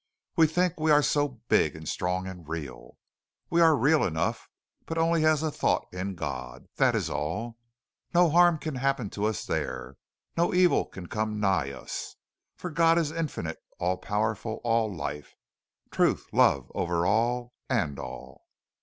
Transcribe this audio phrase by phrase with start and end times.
[0.35, 2.97] "We think we are so big and strong and real.
[3.51, 4.49] We are real enough,
[4.87, 7.59] but only as a thought in God that is all.
[8.11, 9.97] No harm can happen to us there
[10.35, 12.15] no evil can come nigh us.
[12.55, 15.35] For God is infinite, all power, all life.
[15.91, 18.47] Truth, Love, over all, and all."